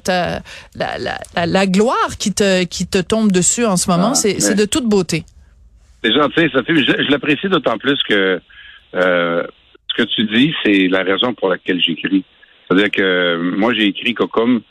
la, 0.74 0.98
la, 0.98 1.46
la, 1.46 1.66
gloire 1.66 2.16
qui 2.18 2.32
te, 2.32 2.64
qui 2.64 2.86
te 2.86 2.98
tombe 2.98 3.32
dessus 3.32 3.64
en 3.64 3.76
ce 3.76 3.90
moment, 3.90 4.12
ah, 4.12 4.14
c'est 4.14 4.54
de 4.54 4.64
toute 4.64 4.84
beauté. 4.84 5.24
C'est 6.02 6.12
gentil, 6.12 6.48
Sophie. 6.52 6.84
Je, 6.84 7.04
je 7.04 7.10
l'apprécie 7.10 7.48
d'autant 7.48 7.78
plus 7.78 8.00
que 8.08 8.40
euh, 8.94 9.46
ce 9.88 10.02
que 10.02 10.08
tu 10.08 10.24
dis, 10.24 10.54
c'est 10.64 10.88
la 10.88 11.02
raison 11.02 11.34
pour 11.34 11.48
laquelle 11.48 11.80
j'écris. 11.80 12.24
C'est-à-dire 12.66 12.90
que 12.90 13.36
moi, 13.56 13.72
j'ai 13.74 13.86
écrit 13.86 14.14
Cocum 14.14 14.62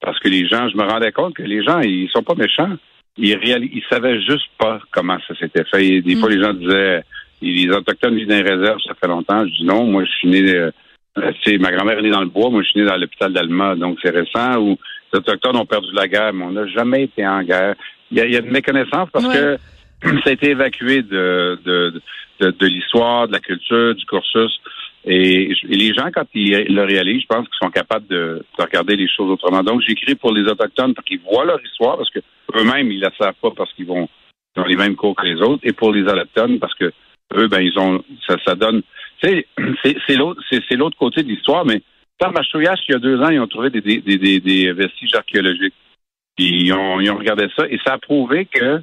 parce 0.00 0.18
que 0.20 0.28
les 0.28 0.46
gens, 0.46 0.68
je 0.68 0.76
me 0.76 0.84
rendais 0.84 1.12
compte 1.12 1.34
que 1.34 1.42
les 1.42 1.62
gens, 1.64 1.80
ils 1.80 2.08
sont 2.10 2.22
pas 2.22 2.34
méchants. 2.34 2.76
Ils, 3.18 3.34
réalis, 3.36 3.70
ils 3.72 3.84
savaient 3.88 4.20
juste 4.20 4.50
pas 4.58 4.80
comment 4.90 5.18
ça 5.26 5.34
s'était 5.36 5.64
fait. 5.64 6.00
des 6.00 6.16
fois, 6.16 6.28
mm. 6.28 6.32
les 6.32 6.42
gens 6.42 6.52
disaient, 6.54 7.02
les 7.42 7.70
Autochtones 7.70 8.16
vivent 8.16 8.28
dans 8.28 8.42
les 8.42 8.54
réserves, 8.54 8.80
ça 8.86 8.94
fait 8.94 9.08
longtemps. 9.08 9.44
Je 9.46 9.52
dis 9.52 9.64
non, 9.64 9.84
moi, 9.84 10.04
je 10.04 10.10
suis 10.10 10.28
né 10.28 10.54
euh, 10.54 10.70
euh, 11.18 11.58
ma 11.58 11.72
grand-mère 11.72 11.98
est 11.98 12.02
née 12.02 12.10
dans 12.10 12.20
le 12.20 12.26
bois, 12.26 12.50
moi 12.50 12.62
je 12.62 12.68
suis 12.68 12.80
né 12.80 12.86
dans 12.86 12.96
l'hôpital 12.96 13.32
d'Alma, 13.32 13.74
donc 13.74 13.98
c'est 14.02 14.10
récent 14.10 14.58
où 14.58 14.78
les 15.12 15.18
Autochtones 15.18 15.56
ont 15.56 15.66
perdu 15.66 15.88
la 15.94 16.08
guerre, 16.08 16.32
mais 16.32 16.44
on 16.44 16.52
n'a 16.52 16.66
jamais 16.66 17.04
été 17.04 17.26
en 17.26 17.42
guerre. 17.42 17.74
Il 18.10 18.18
y 18.18 18.20
a, 18.20 18.26
il 18.26 18.32
y 18.32 18.36
a 18.36 18.40
une 18.40 18.50
méconnaissance 18.50 19.08
parce 19.12 19.26
que 19.26 19.56
ça 20.02 20.30
a 20.30 20.32
été 20.32 20.50
évacué 20.50 21.02
de, 21.02 21.58
de, 21.64 22.02
de, 22.40 22.50
de 22.50 22.66
l'histoire, 22.66 23.28
de 23.28 23.32
la 23.32 23.40
culture, 23.40 23.94
du 23.94 24.04
cursus. 24.04 24.60
Et, 25.06 25.54
les 25.64 25.94
gens, 25.94 26.10
quand 26.12 26.26
ils 26.34 26.52
le 26.52 26.82
réalisent, 26.82 27.22
je 27.22 27.26
pense 27.26 27.46
qu'ils 27.46 27.58
sont 27.62 27.70
capables 27.70 28.06
de, 28.08 28.44
de, 28.58 28.62
regarder 28.62 28.96
les 28.96 29.08
choses 29.08 29.30
autrement. 29.30 29.62
Donc, 29.62 29.80
j'écris 29.86 30.16
pour 30.16 30.32
les 30.32 30.42
Autochtones 30.50 30.94
pour 30.94 31.04
qu'ils 31.04 31.20
voient 31.20 31.44
leur 31.44 31.64
histoire, 31.64 31.96
parce 31.96 32.10
que 32.10 32.20
eux-mêmes, 32.54 32.90
ils 32.90 33.00
la 33.00 33.10
savent 33.16 33.34
pas 33.40 33.50
parce 33.56 33.72
qu'ils 33.74 33.86
vont 33.86 34.08
dans 34.56 34.64
les 34.64 34.76
mêmes 34.76 34.96
cours 34.96 35.14
que 35.14 35.26
les 35.26 35.40
autres, 35.40 35.60
et 35.62 35.72
pour 35.72 35.92
les 35.92 36.02
Autochtones, 36.02 36.58
parce 36.58 36.74
que 36.74 36.92
eux, 37.34 37.48
ben, 37.48 37.60
ils 37.60 37.78
ont 37.78 38.02
ça, 38.26 38.36
ça 38.44 38.54
donne 38.54 38.82
c'est 39.22 40.16
l'autre 40.16 40.42
c'est 40.50 40.76
l'autre 40.76 40.96
côté 40.96 41.22
de 41.22 41.28
l'histoire, 41.28 41.64
mais 41.64 41.82
par 42.18 42.32
Machouillache, 42.32 42.80
il 42.88 42.92
y 42.92 42.94
a 42.94 42.98
deux 42.98 43.20
ans, 43.20 43.28
ils 43.28 43.40
ont 43.40 43.46
trouvé 43.46 43.70
des, 43.70 43.80
des, 43.80 44.00
des, 44.40 44.72
vestiges 44.72 45.14
archéologiques. 45.14 45.74
Ils 46.38 46.72
ont, 46.72 47.00
ils 47.00 47.10
ont 47.10 47.16
regardé 47.16 47.46
ça 47.56 47.66
et 47.68 47.78
ça 47.84 47.94
a 47.94 47.98
prouvé 47.98 48.46
que 48.46 48.64
euh, 48.64 48.80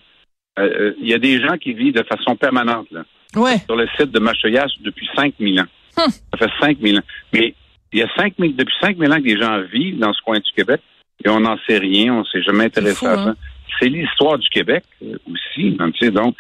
euh, 0.58 0.94
il 1.00 1.08
y 1.08 1.14
a 1.14 1.20
des 1.20 1.40
gens 1.40 1.58
qui 1.58 1.74
vivent 1.74 1.96
de 1.96 2.04
façon 2.04 2.36
permanente 2.36 2.88
là, 2.92 3.04
sur 3.66 3.76
le 3.76 3.88
site 3.98 4.12
de 4.12 4.20
Machouillache 4.20 4.72
depuis 4.82 5.08
5000 5.16 5.62
ans. 5.62 5.66
Hum. 5.98 6.10
Ça 6.10 6.38
fait 6.38 6.52
5000 6.60 6.98
ans. 7.00 7.04
Mais 7.34 7.56
il 7.92 8.00
y 8.00 8.04
a 8.04 8.10
5000, 8.16 8.56
depuis 8.56 8.76
5000 8.82 9.12
ans 9.12 9.18
que 9.18 9.22
des 9.22 9.38
gens 9.38 9.62
vivent 9.62 10.00
dans 10.00 10.14
ce 10.14 10.22
coin 10.22 10.40
du 10.40 10.52
Québec 10.56 10.82
et 11.24 11.30
on 11.30 11.42
n'en 11.42 11.58
sait 11.68 11.78
rien, 11.78 12.14
on 12.14 12.26
s'est 12.26 12.42
jamais 12.42 12.66
intéressé 12.66 13.06
à 13.06 13.16
ça. 13.16 13.30
Hein? 13.30 13.36
C'est 13.80 13.90
l'histoire 13.90 14.38
du 14.38 14.50
Québec 14.50 14.84
euh, 15.04 15.18
aussi. 15.32 15.76
Hein, 15.80 15.92
tu 15.92 16.06
sais, 16.06 16.12
donc, 16.12 16.36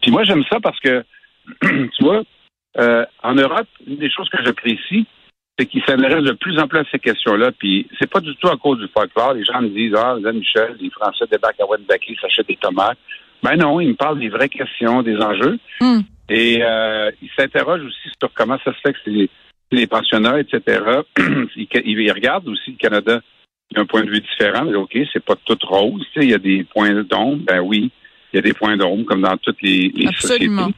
puis 0.00 0.10
moi 0.10 0.24
j'aime 0.24 0.44
ça 0.50 0.60
parce 0.60 0.78
que 0.80 1.04
tu 1.62 2.02
vois, 2.02 2.22
euh, 2.78 3.04
en 3.22 3.34
Europe, 3.34 3.66
une 3.86 3.96
des 3.96 4.10
choses 4.10 4.28
que 4.28 4.42
j'apprécie, 4.42 5.06
c'est 5.58 5.66
qu'ils 5.66 5.82
s'intéressent 5.84 6.24
de 6.24 6.32
plus 6.32 6.58
en 6.58 6.66
plus 6.66 6.78
à 6.78 6.84
ces 6.90 6.98
questions-là. 6.98 7.52
Puis 7.52 7.86
c'est 7.98 8.08
pas 8.08 8.20
du 8.20 8.34
tout 8.36 8.48
à 8.48 8.56
cause 8.56 8.78
du 8.78 8.88
folklore. 8.88 9.34
Les 9.34 9.44
gens 9.44 9.60
me 9.60 9.68
disent 9.68 9.94
Ah, 9.96 10.16
là, 10.20 10.32
Michel, 10.32 10.76
les 10.80 10.90
Français 10.90 11.24
débarquent 11.30 11.60
à 11.60 11.66
Wendake, 11.66 12.10
s'achètent 12.20 12.48
des 12.48 12.56
tomates. 12.56 12.98
Ben 13.42 13.56
non, 13.56 13.80
ils 13.80 13.88
me 13.88 13.94
parlent 13.94 14.20
des 14.20 14.28
vraies 14.28 14.48
questions, 14.48 15.02
des 15.02 15.16
enjeux. 15.16 15.58
Hmm. 15.80 16.00
Et 16.28 16.60
euh, 16.62 17.10
ils 17.20 17.30
s'interrogent 17.36 17.84
aussi 17.84 18.08
sur 18.20 18.32
comment 18.32 18.58
ça 18.64 18.72
se 18.72 18.80
fait 18.80 18.92
que 18.92 18.98
les, 19.06 19.30
les 19.70 19.82
etc. 19.82 20.82
ils, 21.56 21.68
ils, 21.84 22.12
regardent 22.12 22.48
aussi 22.48 22.72
le 22.72 22.76
Canada 22.76 23.20
d'un 23.74 23.86
point 23.86 24.02
de 24.02 24.10
vue 24.10 24.20
différent. 24.20 24.64
Mais 24.64 24.74
OK, 24.74 24.96
c'est 25.12 25.24
pas 25.24 25.36
tout 25.44 25.58
rose. 25.62 26.06
Il 26.16 26.30
y 26.30 26.34
a 26.34 26.38
des 26.38 26.64
points 26.64 27.02
d'ombre. 27.02 27.42
Ben 27.44 27.60
oui 27.60 27.90
il 28.32 28.36
y 28.36 28.38
a 28.38 28.42
des 28.42 28.54
points 28.54 28.76
d'ombre 28.76 29.04
comme 29.04 29.22
dans 29.22 29.36
toutes 29.36 29.60
les, 29.62 29.92
les 29.94 30.06
Absolument. 30.08 30.70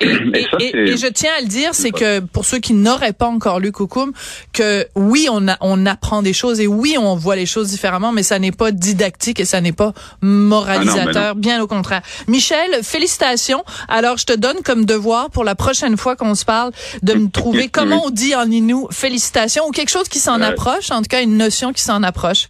Et, 0.00 0.46
et, 0.74 0.96
je 0.96 1.06
tiens 1.08 1.32
à 1.38 1.40
le 1.40 1.48
dire, 1.48 1.70
c'est 1.72 1.90
que 1.90 2.20
pour 2.20 2.44
ceux 2.44 2.58
qui 2.58 2.72
n'auraient 2.72 3.12
pas 3.12 3.26
encore 3.26 3.58
lu 3.58 3.72
Coucoum, 3.72 4.12
que 4.52 4.86
oui, 4.94 5.26
on, 5.30 5.48
a, 5.48 5.56
on 5.60 5.86
apprend 5.86 6.22
des 6.22 6.32
choses 6.32 6.60
et 6.60 6.66
oui, 6.66 6.96
on 6.98 7.16
voit 7.16 7.36
les 7.36 7.46
choses 7.46 7.68
différemment, 7.68 8.12
mais 8.12 8.22
ça 8.22 8.38
n'est 8.38 8.52
pas 8.52 8.70
didactique 8.70 9.40
et 9.40 9.44
ça 9.44 9.60
n'est 9.60 9.72
pas 9.72 9.92
moralisateur, 10.20 11.32
ah 11.32 11.34
bien 11.34 11.62
au 11.62 11.66
contraire. 11.66 12.02
Michel, 12.28 12.82
félicitations. 12.82 13.64
Alors, 13.88 14.18
je 14.18 14.26
te 14.26 14.36
donne 14.36 14.58
comme 14.64 14.84
devoir 14.84 15.30
pour 15.30 15.44
la 15.44 15.54
prochaine 15.54 15.96
fois 15.96 16.16
qu'on 16.16 16.34
se 16.34 16.44
parle 16.44 16.72
de 17.02 17.14
me 17.14 17.28
trouver 17.32 17.68
comment 17.68 18.06
on 18.06 18.10
dit 18.10 18.34
en 18.34 18.50
Inou 18.50 18.88
félicitations 18.90 19.66
ou 19.66 19.72
quelque 19.72 19.90
chose 19.90 20.08
qui 20.08 20.18
s'en 20.18 20.40
approche, 20.40 20.90
en 20.90 20.98
tout 20.98 21.08
cas 21.08 21.22
une 21.22 21.36
notion 21.36 21.72
qui 21.72 21.82
s'en 21.82 22.02
approche. 22.02 22.48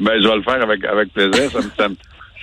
Ben, 0.00 0.20
je 0.20 0.28
vais 0.28 0.36
le 0.36 0.42
faire 0.42 0.62
avec, 0.62 0.84
avec 0.84 1.12
plaisir. 1.12 1.50
ça 1.52 1.60
me, 1.60 1.70
ça 1.76 1.88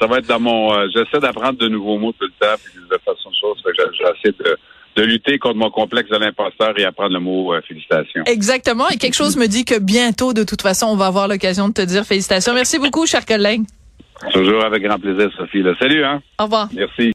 va 0.08 0.18
être 0.18 0.28
dans 0.28 0.40
mon. 0.40 0.74
Euh, 0.74 0.88
j'essaie 0.94 1.20
d'apprendre 1.20 1.58
de 1.58 1.68
nouveaux 1.68 1.98
mots 1.98 2.12
tout 2.12 2.26
le 2.26 2.34
temps, 2.40 2.56
puis 2.64 2.74
de 2.80 2.98
façon 3.04 3.30
de 3.30 3.36
choses. 3.36 3.64
J'essaie 3.66 4.36
de 4.38 4.58
de 4.96 5.04
lutter 5.04 5.40
contre 5.40 5.56
mon 5.56 5.72
complexe 5.72 6.10
de 6.10 6.18
l'imposteur 6.18 6.78
et 6.78 6.86
apprendre 6.86 7.14
le 7.14 7.20
mot 7.20 7.54
euh, 7.54 7.62
félicitations. 7.68 8.24
Exactement. 8.26 8.90
Et 8.90 8.98
quelque 8.98 9.16
chose 9.16 9.38
me 9.38 9.48
dit 9.48 9.66
que 9.66 9.80
bientôt, 9.80 10.34
de 10.34 10.44
toute 10.44 10.62
façon, 10.62 10.88
on 10.88 10.96
va 10.96 11.08
avoir 11.08 11.28
l'occasion 11.28 11.68
de 11.68 11.74
te 11.74 11.82
dire 11.82 12.04
félicitations. 12.04 12.54
Merci 12.54 12.80
beaucoup, 12.80 13.06
cher 13.06 13.26
collègue. 13.26 13.64
Toujours 14.32 14.64
avec 14.64 14.84
grand 14.84 15.00
plaisir, 15.00 15.30
Sophie. 15.36 15.64
Salut, 15.80 16.04
hein? 16.04 16.22
Au 16.40 16.44
revoir. 16.44 16.70
Merci. 16.74 17.12